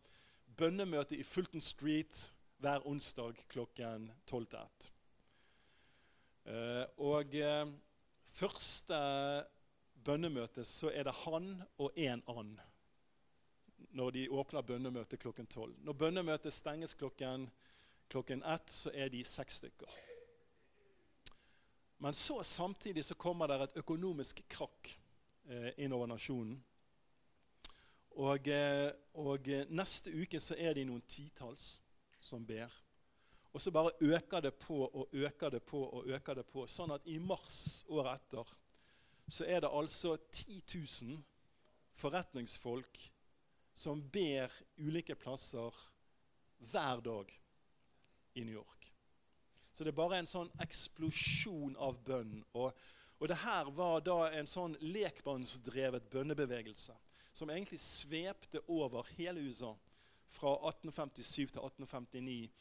[0.57, 2.27] Bønnemøte i Fulton Street
[2.63, 4.91] hver onsdag klokken 12 til 1.
[6.43, 7.35] Eh, og
[8.33, 8.99] første
[10.05, 12.59] bønnemøte så er det han og en and
[13.93, 15.75] når de åpner bønnemøtet klokken tolv.
[15.85, 17.49] Når bønnemøtet stenges klokken,
[18.09, 19.89] klokken ett, så er de seks stykker.
[21.97, 24.89] Men så samtidig så kommer det et økonomisk krakk
[25.45, 26.57] eh, innover nasjonen.
[28.13, 31.77] Og, eh, og eh, neste uke så er de noen titalls
[32.19, 32.73] som ber.
[33.53, 36.65] Og så bare øker det på og øker det på og øker det på.
[36.67, 38.53] Sånn at i mars året etter
[39.27, 40.61] så er det altså 10
[41.01, 41.23] 000
[41.93, 42.99] forretningsfolk
[43.73, 45.77] som ber ulike plasser
[46.71, 47.31] hver dag
[48.35, 48.89] i New York.
[49.73, 52.43] Så det er bare en sånn eksplosjon av bønn.
[52.53, 52.69] Og,
[53.17, 56.93] og det her var da en sånn lekmannsdrevet bønnebevegelse
[57.33, 59.73] som egentlig svepte over hele USA
[60.29, 62.51] fra 1857 til 1859.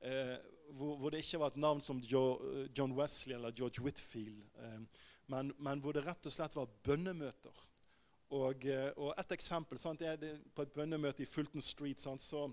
[0.00, 0.34] Eh,
[0.74, 2.24] hvor, hvor, det ikke var et navn som jo,
[2.76, 4.80] John Wesley eller George Whitfield, eh,
[5.26, 7.64] men, men, hvor det rett og slett var bønnemøter.
[8.36, 12.00] Og, eh, og et eksempel sant, er det på et bønnemøte i Fulton Street.
[12.02, 12.50] Sant, så,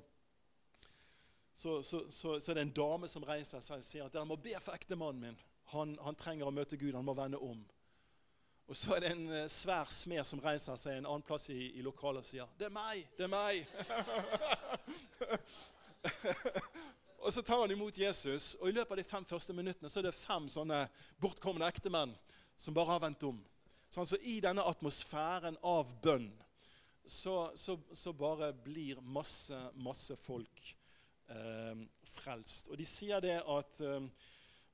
[1.53, 4.38] så, så, så, er det en dame som reiser seg og sier at dere må
[4.41, 5.39] be for ektemannen min.
[5.73, 6.93] Han, han trenger å møte Gud.
[6.93, 7.63] Han må vende om.
[8.67, 11.73] Og så er det en uh, svær smed som reiser seg en annen plass i,
[11.77, 13.07] i lokalet og sier 'Det er meg!
[13.17, 13.67] Det er meg!'
[17.23, 19.99] og så tar han imot Jesus, og i løpet av de fem første minuttene så
[19.99, 20.88] er det fem sånne
[21.19, 22.15] bortkomne ektemenn
[22.57, 23.41] som bare har vendt om.
[23.93, 26.31] Sånn, så I denne atmosfæren av bønn
[27.05, 30.61] så, så, så bare blir masse, masse folk
[31.27, 31.83] eh,
[32.15, 32.71] frelst.
[32.71, 34.07] Og de sier det at eh,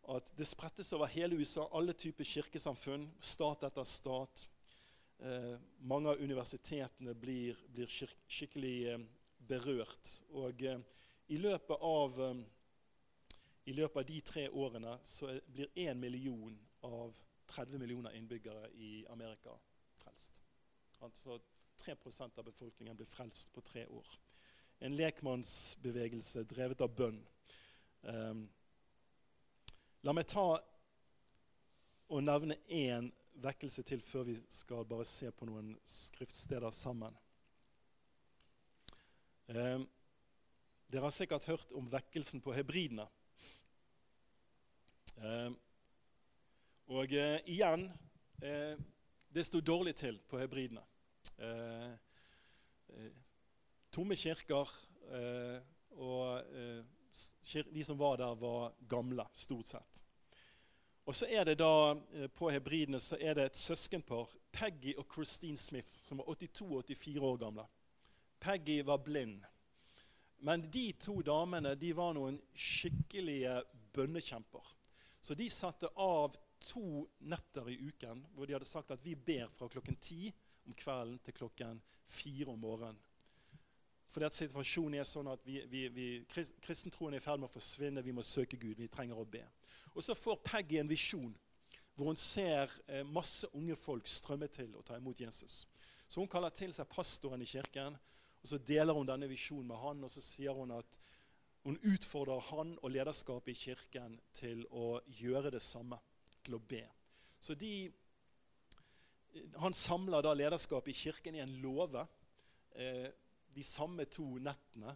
[0.09, 4.47] at det sprettes over hele USA, alle typer kirkesamfunn, stat etter stat.
[5.19, 9.03] Eh, mange av universitetene blir, blir skikkelig eh,
[9.49, 10.15] berørt.
[10.33, 10.81] Og eh,
[11.29, 12.41] i, løpet av, eh,
[13.69, 17.17] i, løpet av, de tre årene så blir én million av
[17.49, 19.55] 30 millioner innbyggere i Amerika
[19.99, 20.43] frelst.
[20.99, 21.39] Altså
[21.79, 24.07] 3% av befolkningen blir frelst på tre år.
[24.79, 27.19] En lekmannsbevegelse drevet av bønn.
[28.01, 28.47] Um,
[30.07, 30.43] La meg ta
[32.09, 33.09] og nevne én
[33.43, 37.17] vekkelse til før vi skal bare se på noen skriftsteder sammen.
[39.49, 39.83] Um,
[40.87, 43.05] dere har sikkert hørt om vekkelsen på hebridene.
[45.19, 45.51] Eh,
[46.89, 47.85] og eh, igjen
[48.41, 48.75] eh,
[49.29, 50.81] Det sto dårlig til på hebridene.
[51.37, 51.91] Eh,
[52.89, 53.11] eh,
[53.91, 54.69] tomme kirker,
[55.97, 56.43] og
[57.73, 60.03] de som var der, var gamle, stort sett.
[61.09, 65.07] Og så er det da, eh, På hebridene så er det et søskenpar, Peggy og
[65.13, 67.65] Christine Smith, som var 82 og 84 år gamle.
[68.39, 69.43] Peggy var blind.
[70.37, 74.75] Men de to damene de var noen skikkelige bønnekjemper.
[75.21, 79.51] Så de satte av to netter i uken hvor de hadde sagt at vi ber
[79.53, 80.29] fra klokken ti
[80.67, 82.99] om kvelden til klokken fire om morgenen.
[84.09, 86.07] Fordi at situasjonen er sånn at vi, vi, vi,
[86.65, 88.01] kristentroen er i ferd med å forsvinne.
[88.01, 88.79] Vi må søke Gud.
[88.79, 89.43] Vi trenger å be.
[89.93, 91.35] Og så får Peggy en visjon
[91.93, 95.65] hvor hun ser eh, masse unge folk strømme til og ta imot Jesus.
[96.07, 97.97] Så hun kaller til seg pastoren i kirken,
[98.39, 100.99] og så deler hun denne visjonen med han, og så sier hun at
[101.67, 105.99] hun utfordrer han og lederskapet i kirken til å gjøre det samme,
[106.49, 106.83] til å be.
[107.39, 107.91] Så de,
[109.61, 112.07] Han samler da lederskapet i kirken i en låve.
[112.73, 113.07] Eh,
[113.53, 114.95] de samme to nettene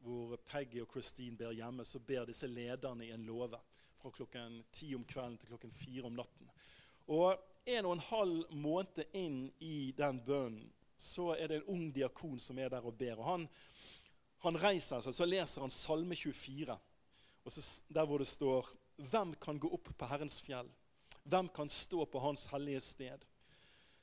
[0.00, 3.60] hvor Peggy og Christine ber hjemme, så ber disse lederne i en låve
[4.00, 6.48] fra klokken ti om kvelden til klokken fire om natten.
[7.12, 7.36] Og
[7.68, 12.38] en og en halv måned inn i den bønnen så er det en ung diakon
[12.40, 13.18] som er der og ber.
[13.18, 13.46] og Han,
[14.46, 16.78] han reiser seg, så leser han Salme 24,
[17.44, 20.68] så, der hvor det står Hvem kan gå opp på Herrens fjell?
[21.24, 23.24] Hvem kan stå på Hans hellige sted?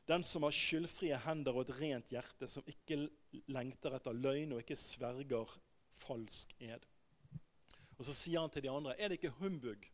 [0.09, 3.05] Den som har skyldfrie hender og et rent hjerte, som ikke
[3.53, 5.53] lengter etter løgn og ikke sverger
[6.01, 6.83] falsk ed.
[7.99, 9.85] Og Så sier han til de andre, er det ikke humbug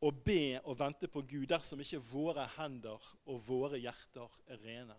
[0.00, 4.96] å be og vente på Gud dersom ikke våre hender og våre hjerter er rene?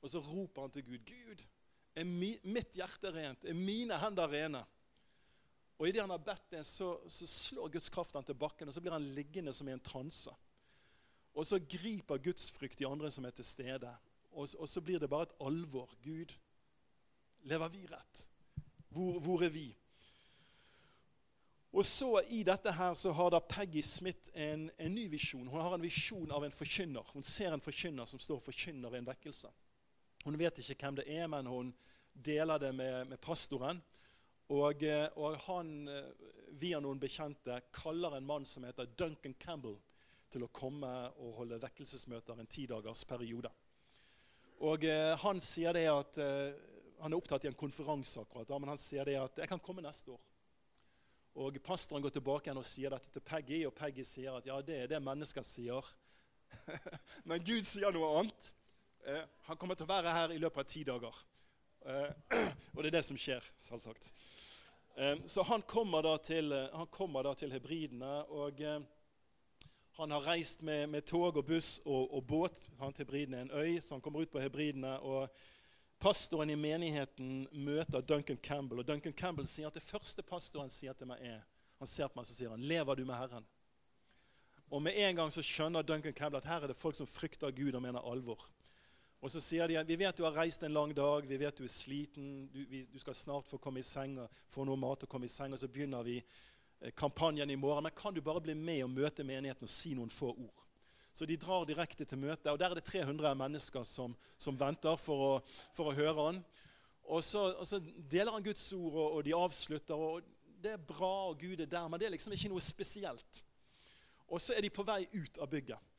[0.00, 1.42] Og så roper han til Gud, Gud,
[1.96, 3.44] er mitt hjerte rent?
[3.44, 4.62] Er mine hender rene?
[5.76, 8.74] Og Idet han har bedt det, så, så slår Guds kraft han til bakken, og
[8.74, 10.32] så blir han liggende som i en transe.
[11.36, 13.90] Og så griper Guds frykt de andre som er til stede.
[14.32, 15.92] Og, og, så blir det bare et alvor.
[16.04, 16.32] Gud,
[17.44, 18.22] lever vi rett?
[18.88, 19.66] Hvor, hvor, er vi?
[21.76, 25.48] Og så I dette her så har da Peggy Smith en, en ny visjon.
[25.48, 27.12] Hun har en visjon av en forkynner.
[27.12, 29.52] Hun ser en forkynner som står forkynner en vekkelse.
[30.24, 31.74] Hun vet ikke hvem det er, men hun
[32.12, 33.82] deler det med, med pastoren.
[34.54, 39.78] Og, eh, og, han, eh, via noen bekjente, kaller en mann som heter Duncan Campbell
[40.30, 40.90] til å komme
[41.22, 43.50] og holde vekkelsesmøter en tidagersperiode.
[44.66, 46.54] Og eh, Han sier det at eh,
[47.02, 49.82] han er opptatt i en konferanse, akkurat, men han sier det at 'jeg kan komme
[49.84, 50.32] neste år'.
[51.36, 54.56] Og Pastoren går tilbake igjen og sier dette til Peggy, og Peggy sier at ja,
[54.62, 55.84] det er det mennesker sier.
[57.28, 58.48] men Gud sier noe annet.
[59.04, 61.18] Eh, han kommer til å være her i løpet av ti dager.
[61.86, 62.10] Eh,
[62.74, 64.10] og det er det som skjer, selvsagt.
[64.96, 68.24] Eh, så han kommer da til, han kommer da til hebridene.
[68.26, 68.62] og
[69.96, 72.70] Han har reist med, med tog og buss og, og båt.
[72.78, 74.98] Han til Hebridene er en øy, så han kommer ut på Hebridene.
[75.00, 75.28] og
[75.98, 80.92] Pastoren i menigheten møter Duncan Campbell, og Duncan Campbell sier at det første pastoren sier
[80.92, 81.44] til meg, er
[81.78, 83.46] Han ser på meg og sier han, 'Lever du med Herren?'
[84.70, 87.50] Og med en gang så skjønner Duncan Campbell at her er det folk som frykter
[87.50, 88.50] Gud og mener alvor.
[89.26, 91.64] Og så sier de vi vet du har reist en lang dag, vi vet du
[91.66, 95.02] er sliten, du, vi, du skal snart få komme i seng og få noe mat
[95.02, 97.82] og komme i seng, og så begynner vi eh, kampanjen i morgen.
[97.88, 100.62] Men kan du bare bli med og møte menigheten og si noen få ord?
[101.10, 104.94] Så de drar direkte til møtet, og der er det 300 mennesker som, som venter
[105.02, 105.32] for å,
[105.74, 106.38] for å, høre han.
[107.02, 110.06] Og så, og så, deler han Guds ord, og, og de avslutter.
[110.06, 113.42] og Det er bra, og Gud er der, men det er liksom ikke noe spesielt.
[114.30, 115.95] Og så er de på vei ut av bygget.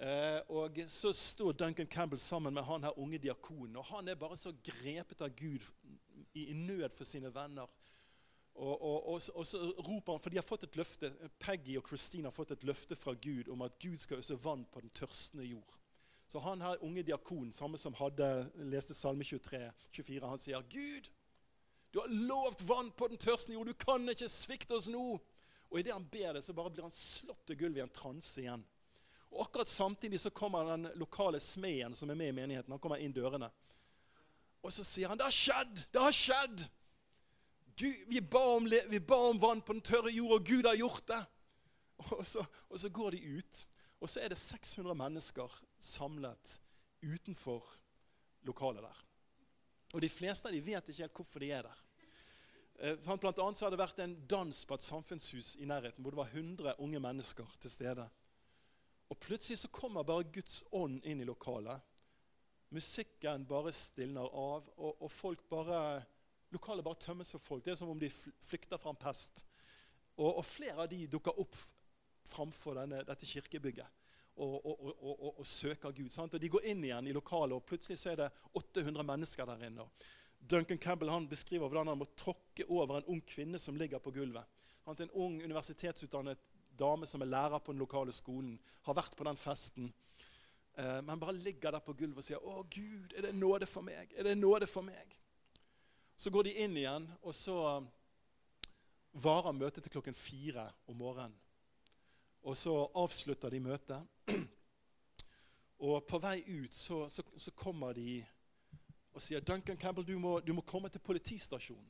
[0.00, 3.76] Eh, og Så står Duncan Campbell sammen med han her unge diakonen.
[3.76, 5.60] og Han er bare så grepet av Gud
[6.34, 7.68] i, nød for sine venner.
[8.54, 11.84] Og, og, og, og, så roper han, for de har fått et løfte, Peggy og
[11.88, 14.90] Christine har fått et løfte fra Gud om at Gud skal øse vann på den
[14.90, 15.76] tørstende jord.
[16.26, 21.10] Så han her unge diakonen, samme som hadde, leste Salme 23, 24, han sier, 'Gud,
[21.92, 23.66] du har lovt vann på den tørstende jord.
[23.66, 25.20] Du kan ikke svikte oss nå.'
[25.70, 28.40] Og idet han ber det, så bare blir han slått til gulvet i en transe
[28.42, 28.64] igjen.
[29.30, 32.72] Og Akkurat samtidig så kommer den lokale smeden som er med i menigheten.
[32.72, 33.50] Han kommer inn dørene.
[34.60, 35.84] Og så sier han 'Det har skjedd!
[35.92, 36.68] Det har skjedd!'
[37.76, 40.76] Gud, vi, ba om, vi, ba om, vann på den tørre jord, og Gud har
[40.76, 41.26] gjort det.
[42.00, 43.66] Og så, og så, går de ut,
[44.00, 46.60] og så er det 600 mennesker samlet
[47.02, 47.64] utenfor
[48.42, 49.00] lokalet der.
[49.92, 51.82] Og De fleste av dem vet ikke helt hvorfor de er der.
[52.80, 56.14] Eh, blant annet så har det vært en dans på et samfunnshus i nærheten hvor
[56.14, 58.06] det var 100 unge mennesker til stede.
[59.10, 61.82] Og Plutselig så kommer bare Guds ånd inn i lokalet.
[62.70, 66.02] Musikken bare stilner av, og, og folk bare
[66.50, 67.62] Lokalet bare tømmes for folk.
[67.62, 69.44] Det er som om de flykter fra en pest.
[70.16, 71.54] Og, og flere av de dukker opp
[72.26, 73.86] framfor denne, dette kirkebygget
[74.40, 76.10] og, og, og, søker Gud.
[76.12, 76.34] Sant?
[76.34, 79.66] Og De går inn igjen i lokalet, og plutselig så er det 800 mennesker der
[79.68, 79.86] inne.
[80.40, 84.12] Duncan Campbell han beskriver hvordan han må tråkke over en ung kvinne som ligger på
[84.16, 84.46] gulvet.
[84.86, 86.40] Han er en ung universitetsutdannet
[86.80, 88.56] dame som er lærer på den lokale skolen.
[88.88, 89.92] Har vært på den festen.
[90.78, 93.82] Eh, men bare ligger der på gulvet og sier 'Å, Gud, er det nåde for
[93.82, 95.18] meg?' Er det nåde for meg?
[96.16, 97.86] Så går de inn igjen, og så
[99.12, 101.36] varer møtet til klokken fire om morgenen.
[102.42, 104.06] Og så avslutter de møtet.
[105.80, 108.26] Og på vei ut så, så, så kommer de
[109.12, 111.88] og sier Duncan Campbell, du må, du må komme til politistasjonen.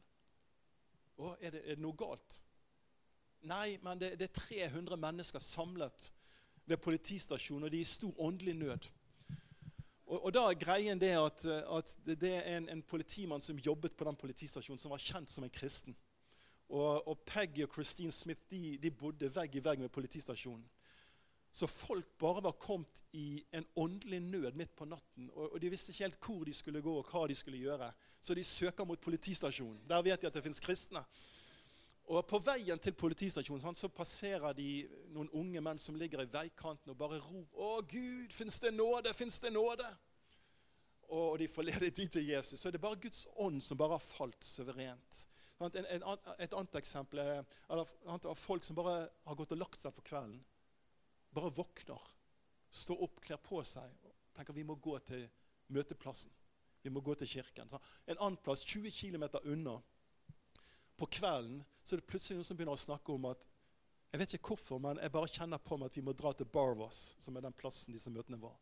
[1.20, 2.40] Å, er er det noe galt?
[3.42, 6.11] Nei, men det, det, er 300 mennesker samlet
[6.68, 8.88] ved politistasjonen, og de er i stor åndelig nød.
[10.11, 13.94] Og, og, da er greien det at, at det er en, en, politimann som jobbet
[13.96, 15.96] på den politistasjonen, som var kjent som en kristen.
[16.68, 20.66] Og, og Peggy og Christine Smith de, de, bodde vegg i vegg med politistasjonen.
[21.53, 25.31] Så folk bare var kommet i en åndelig nød midt på natten.
[25.33, 27.90] Og, og de visste ikke helt hvor de skulle gå og hva de skulle gjøre.
[28.22, 29.81] Så de søker mot politistasjonen.
[29.88, 31.03] Der vet de at det fins kristne.
[32.11, 34.83] Og På veien til politistasjonen så passerer de
[35.14, 39.14] noen unge menn som ligger i veikanten og bare roper 'Å, Gud, fins det nåde?
[39.14, 39.96] Fins det nåde?'
[41.09, 42.61] Og de får lede de til Jesus.
[42.61, 45.29] Så det er bare Guds ånd som bare har falt suverent.
[45.61, 46.03] En, en,
[46.38, 50.44] et annet eksempel er av folk som bare har gått og lagt seg for kvelden.
[51.35, 52.01] Bare våkner,
[52.70, 55.29] står opp, kler på seg og tenker vi må gå til
[55.68, 56.33] møteplassen.
[56.83, 57.68] Vi må gå til kirken.
[58.07, 59.83] En annen plass, 20 km unna,
[61.00, 63.46] på kvelden så er det plutselig noen som begynner å snakke om at
[64.10, 66.48] jeg vet ikke hvorfor, men jeg bare kjenner på meg at vi må dra til
[66.50, 68.56] Barvas, som er den plassen disse møtene var.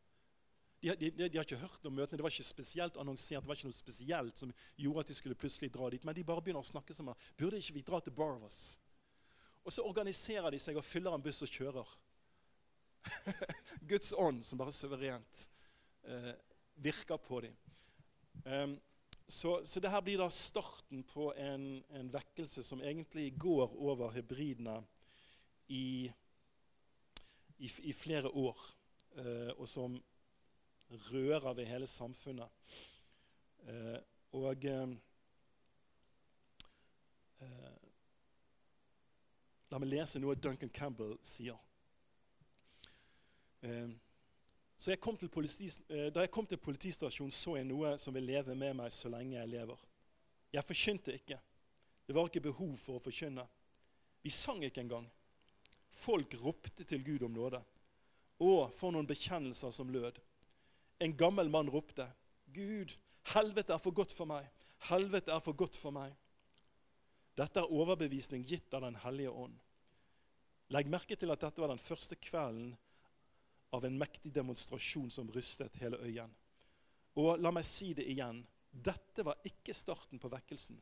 [0.79, 3.43] De, de, de, har ikke hørt om møtene, det var ikke spesielt annonsert.
[3.43, 6.27] det var ikke noe spesielt som gjorde at de skulle plutselig dra dit, Men de
[6.29, 8.79] bare begynner å snakke som burde ikke vi dra til Barvas?
[9.65, 11.97] Og så organiserer de seg og fyller en buss og kjører.
[13.91, 15.49] Guds ånd som bare suverent
[16.05, 16.35] eh,
[16.77, 17.57] virker på dem.
[18.45, 18.79] Um,
[19.29, 24.15] så, så det her blir da starten på en, en vekkelse som egentlig går over
[24.15, 24.79] hybridene
[25.69, 26.09] i,
[27.59, 28.63] i, i flere år,
[29.21, 29.99] eh, og som
[31.11, 32.73] rører ved hele samfunnet.
[33.69, 33.99] Eh,
[34.41, 34.97] og eh,
[37.45, 37.75] eh
[39.69, 41.59] La meg lese noe Duncan Campbell sier.
[43.61, 43.91] Eh,
[44.87, 44.99] jeg
[45.89, 49.11] eh, da jeg kom til politistasjonen, så jeg noe som vil leve med meg så
[49.11, 49.81] lenge jeg lever.
[50.55, 51.39] Jeg forkynte ikke.
[52.07, 53.45] Det var ikke behov for å forkynne.
[54.23, 55.09] Vi sang ikke engang.
[55.91, 57.61] Folk ropte til Gud om nåde.
[58.39, 60.21] Og for noen bekjennelser som lød.
[61.03, 62.07] En gammel mann ropte,
[62.47, 62.95] 'Gud,
[63.35, 64.47] helvete er for godt for meg.
[64.89, 66.15] Helvete er for godt for meg.'
[67.39, 69.59] Dette er overbevisning gitt av Den hellige ånd.
[70.71, 72.73] Legg merke til at dette var den første kvelden
[73.71, 76.31] av en mektig demonstrasjon som rystet hele øyen.
[77.19, 78.41] Og la meg si det igjen.
[78.71, 80.79] Dette var ikke starten på vekkelsen.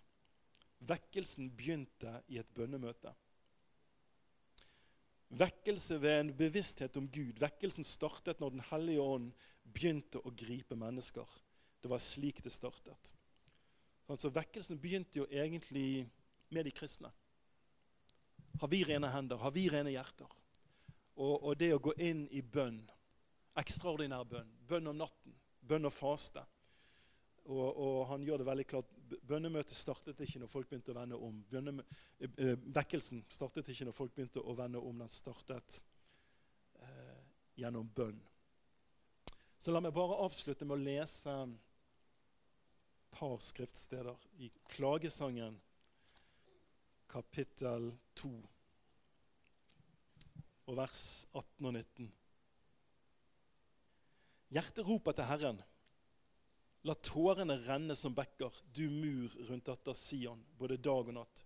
[0.86, 3.12] Vekkelsen begynte i et bønnemøte.
[5.36, 7.40] Vekkelse ved en bevissthet om Gud.
[7.40, 9.32] Vekkelsen startet når Den hellige ånd
[9.64, 11.26] begynte å gripe mennesker.
[11.82, 13.12] Det var slik det startet.
[14.06, 16.06] Så Vekkelsen begynte jo egentlig
[16.54, 17.10] med de kristne.
[18.60, 19.40] Har vi rene hender?
[19.42, 20.30] Har vi rene hjerter?
[21.16, 22.82] Og, og det å gå inn i bønn,
[23.56, 25.36] ekstraordinær bønn, bønn om natten,
[25.66, 26.44] bønn og faste
[27.46, 28.94] og, og, han gjør det veldig klart.
[29.22, 31.36] Bønnemøtet startet ikke når folk begynte å vende om.
[31.50, 31.84] Bønne,
[32.18, 34.98] eh, vekkelsen startet ikke når folk begynte å vende om.
[34.98, 35.78] Den startet
[36.82, 37.20] eh,
[37.62, 38.18] gjennom bønn.
[39.58, 41.54] Så la meg bare avslutte med å lese et
[43.16, 45.54] par skriftsteder i Klagesangen,
[47.08, 48.32] kapittel 2,
[50.66, 51.02] og vers
[51.32, 52.12] 18 og 19.
[54.56, 55.62] Hjertet roper til Herren.
[56.86, 61.42] La tårene renne som bekker, du mur rundt datter Sion, både dag og natt.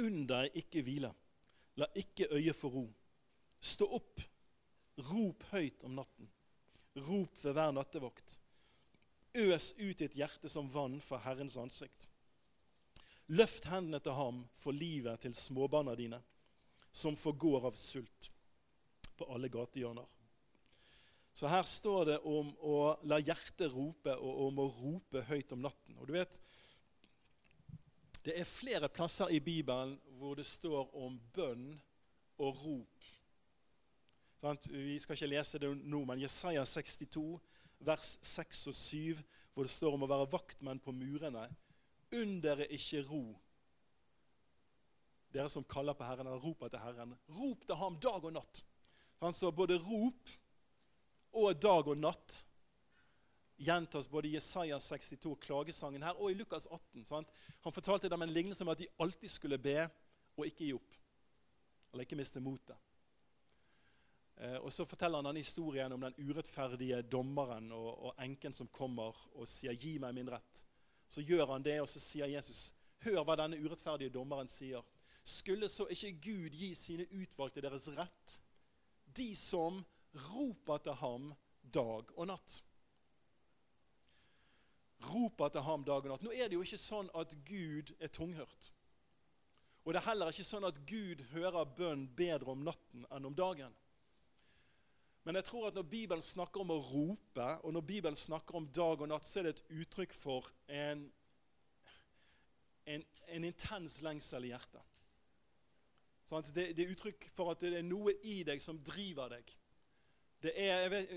[0.00, 1.10] Unn deg ikke hvile,
[1.76, 2.86] la ikke øyet få ro.
[3.62, 4.22] Stå opp,
[5.10, 6.30] rop høyt om natten.
[6.96, 8.38] Rop ved hver nattevakt.
[9.32, 12.08] Øs ut ditt hjerte som vann fra Herrens ansikt.
[13.32, 16.18] Løft hendene til ham for livet til småbarna dine,
[16.92, 18.28] som forgår av sult
[19.16, 20.08] på alle gatehjørner.
[21.32, 22.78] Så her står det om å
[23.08, 25.96] la hjertet rope, og om å rope høyt om natten.
[25.98, 26.40] Og du vet,
[28.22, 31.72] Det er flere plasser i Bibelen hvor det står om bønn
[32.38, 33.08] og rop.
[34.70, 37.40] Vi skal ikke lese det nå, men Jesaja 62,
[37.82, 39.24] vers 6 og 7,
[39.54, 41.48] hvor det står om å være vaktmenn på murene.
[42.14, 43.24] Under ikke ro,
[45.32, 47.16] dere som kaller på Herren eller roper til Herren.
[47.38, 48.62] Rop til ham dag og natt.
[49.22, 50.32] Han Så både rop
[51.32, 52.42] og dag og natt
[53.62, 57.04] gjentas både i Jesaja 62, klagesangen her, og i Lukas 18.
[57.06, 57.28] Sant?
[57.62, 59.78] Han fortalte dem en lignelse om at de alltid skulle be
[60.36, 60.96] og ikke gi opp.
[61.92, 62.76] Eller ikke miste motet.
[64.36, 68.68] Eh, og Så forteller han denne historien om den urettferdige dommeren og, og, enken som
[68.68, 70.64] kommer og sier 'gi meg min rett'.
[71.08, 72.72] Så gjør han det, og så sier Jesus,
[73.04, 74.82] 'Hør hva denne urettferdige dommeren sier'.
[75.22, 78.36] Skulle så ikke Gud gi sine utvalgte deres rett,
[79.16, 79.82] de som
[80.32, 82.58] roper til ham dag og natt.
[85.12, 86.26] Roper til ham dag og natt.
[86.26, 88.72] Nå er det jo ikke sånn at Gud er tunghørt.
[89.82, 93.34] Og det er heller ikke sånn at Gud hører bønn bedre om natten enn om
[93.34, 93.72] dagen.
[95.22, 98.66] Men jeg tror at når Bibelen snakker om å rope, og når Bibelen snakker om
[98.74, 101.04] dag og natt, så er det et uttrykk for en,
[102.90, 104.91] en, en intens lengsel i hjertet.
[106.32, 109.50] Det, det, er uttrykk for at det er noe i deg som driver deg.
[110.42, 111.10] Det er, jeg vet,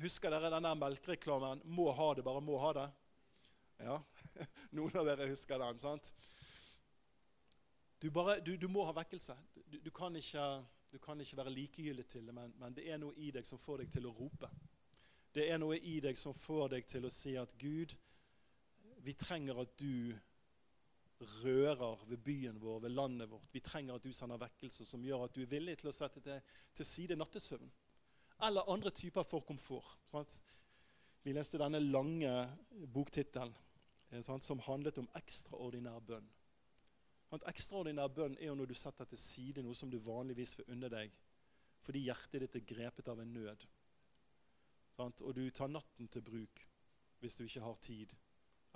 [0.00, 2.90] Husker dere denne melkereklamen 'Må ha det, bare må ha det'?
[3.84, 4.00] Ja,
[4.76, 5.78] Noen av dere husker den.
[5.78, 6.12] sant?
[8.00, 9.36] Du, bare, du, du må ha vekkelse.
[9.84, 13.12] Du, kan ikke, du, kan ikke, være likegyldig til det, men, men, det er noe
[13.16, 14.48] i deg som får deg til å rope.
[15.34, 17.94] Det er noe i deg som får deg til å si at Gud,
[19.04, 20.16] vi trenger at du
[21.20, 23.52] rører ved byen vår, ved landet vårt.
[23.52, 26.22] Vi trenger at du sender vekkelse som gjør at du er villig til å sette
[26.24, 26.40] til,
[26.74, 27.70] til side nattesøvn
[28.42, 29.98] eller andre typer for komfort.
[30.08, 30.40] Sant?
[31.22, 32.32] Vi leste denne lange
[32.92, 33.52] boktittelen
[34.24, 36.28] sant, som handlet om ekstraordinær bønn.
[37.30, 37.44] Sant?
[37.50, 40.92] Ekstraordinær bønn er jo når du setter til side noe som du vanligvis vil unne
[40.92, 41.12] deg
[41.80, 43.62] fordi hjertet ditt er grepet av en nød.
[44.96, 45.22] Sant?
[45.24, 46.64] Og du tar natten til bruk
[47.20, 48.16] hvis du ikke har tid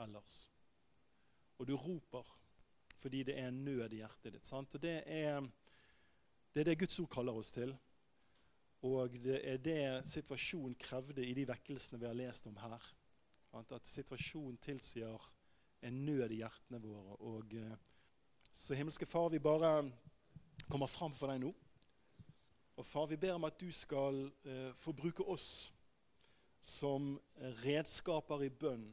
[0.01, 0.45] ellers.
[1.59, 2.27] Og du roper
[3.05, 4.47] fordi det er en nød i hjertet ditt.
[4.49, 4.75] Sant?
[4.75, 5.45] Og det er,
[6.55, 7.75] det er det Guds ord kaller oss til.
[8.85, 12.87] Og det er det situasjonen krevde i de vekkelsene vi har lest om her.
[13.61, 15.29] At situasjonen tilsier
[15.85, 17.19] en nød i hjertene våre.
[17.29, 17.77] Og, eh,
[18.53, 19.93] så himmelske Far, vi bare
[20.69, 21.53] kommer fram for deg nå.
[22.77, 25.73] Og far, vi ber om at du skal eh, få bruke oss
[26.61, 27.21] som
[27.65, 28.89] redskaper i bønn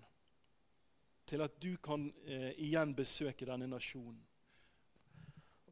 [1.31, 4.19] til at du kan eh, igjen besøke denne nasjonen.